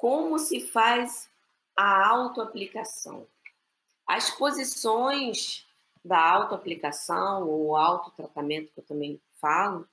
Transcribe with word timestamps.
como 0.00 0.38
se 0.38 0.60
faz 0.60 1.28
a 1.76 2.08
autoaplicação. 2.08 3.28
As 4.06 4.30
posições 4.30 5.66
da 6.02 6.18
autoaplicação 6.18 7.46
ou 7.46 7.76
autotratamento, 7.76 8.72
que 8.72 8.80
eu 8.80 8.84
também 8.84 9.20
falo, 9.34 9.86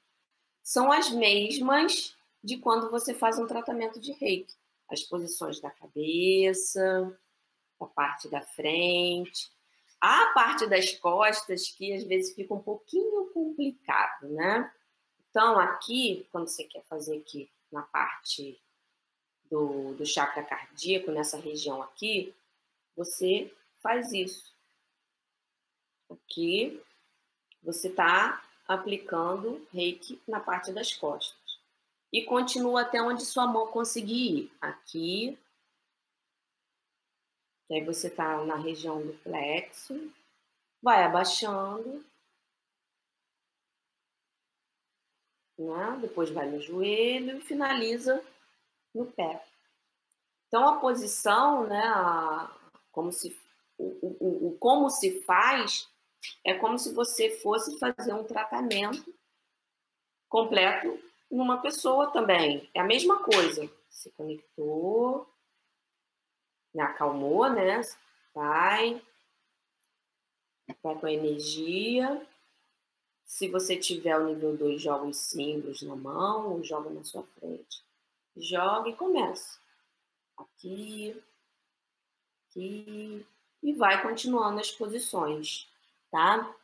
são 0.63 0.93
as 0.93 1.11
mesmas 1.11 2.15
de 2.41 2.57
quando 2.57 2.89
você 2.89 3.13
faz 3.13 3.37
um 3.37 3.45
tratamento 3.45 3.99
de 3.99 4.13
reiki. 4.13 4.55
As 4.89 5.03
posições 5.03 5.59
da 5.59 5.69
cabeça, 5.69 7.19
da 7.77 7.85
parte 7.87 8.29
da 8.29 8.39
frente, 8.39 9.51
a 9.99 10.27
parte 10.27 10.65
das 10.67 10.93
costas 10.93 11.67
que 11.67 11.93
às 11.93 12.03
vezes 12.05 12.33
fica 12.33 12.53
um 12.53 12.63
pouquinho 12.63 13.25
complicado, 13.33 14.29
né? 14.29 14.71
Então, 15.29 15.59
aqui, 15.59 16.25
quando 16.31 16.47
você 16.47 16.63
quer 16.63 16.85
fazer 16.85 17.17
aqui 17.17 17.51
na 17.69 17.81
parte 17.81 18.57
do, 19.49 19.93
do 19.95 20.05
chakra 20.05 20.43
cardíaco, 20.43 21.11
nessa 21.11 21.37
região 21.37 21.81
aqui, 21.81 22.33
você 22.95 23.53
faz 23.79 24.11
isso. 24.11 24.55
Aqui, 26.09 26.81
você 27.61 27.87
está 27.87 28.43
aplicando 28.67 29.65
reiki 29.71 30.21
na 30.27 30.39
parte 30.39 30.71
das 30.71 30.93
costas. 30.93 31.37
E 32.11 32.23
continua 32.23 32.81
até 32.81 33.01
onde 33.01 33.25
sua 33.25 33.45
mão 33.45 33.67
conseguir 33.67 34.37
ir. 34.37 34.51
Aqui. 34.61 35.37
E 37.69 37.75
aí 37.75 37.83
você 37.83 38.07
está 38.07 38.43
na 38.45 38.55
região 38.55 39.05
do 39.05 39.13
plexo. 39.19 40.11
Vai 40.81 41.03
abaixando. 41.03 42.05
Né? 45.57 45.97
Depois 46.01 46.29
vai 46.29 46.49
no 46.49 46.61
joelho 46.61 47.37
e 47.37 47.41
finaliza 47.41 48.23
no 48.93 49.05
pé. 49.05 49.43
Então 50.47 50.67
a 50.67 50.79
posição, 50.79 51.67
né, 51.67 51.83
a, 51.85 52.51
como 52.91 53.11
se 53.11 53.37
o, 53.77 53.85
o, 54.01 54.47
o, 54.47 54.57
como 54.59 54.89
se 54.89 55.21
faz 55.21 55.89
é 56.43 56.53
como 56.53 56.79
se 56.79 56.93
você 56.93 57.29
fosse 57.29 57.77
fazer 57.77 58.13
um 58.13 58.23
tratamento 58.23 59.13
completo 60.27 60.99
numa 61.29 61.61
pessoa 61.61 62.11
também. 62.11 62.69
É 62.73 62.79
a 62.79 62.85
mesma 62.85 63.23
coisa. 63.23 63.69
Se 63.89 64.09
conectou, 64.11 65.27
acalmou, 66.79 67.49
né? 67.49 67.81
Vai, 68.33 69.01
vai 70.83 70.95
com 70.95 71.05
a 71.05 71.11
energia. 71.11 72.25
Se 73.25 73.47
você 73.49 73.75
tiver 73.75 74.17
o 74.17 74.25
nível 74.25 74.55
2, 74.55 74.81
joga 74.81 75.05
os 75.05 75.17
símbolos 75.17 75.81
na 75.81 75.95
mão 75.95 76.53
ou 76.53 76.63
joga 76.63 76.89
na 76.89 77.03
sua 77.03 77.23
frente. 77.23 77.86
Joga 78.39 78.89
e 78.89 78.95
começa. 78.95 79.59
Aqui, 80.37 81.21
aqui, 82.49 83.25
e 83.63 83.73
vai 83.73 84.01
continuando 84.01 84.59
as 84.59 84.71
posições 84.71 85.67
tá? 86.11 86.55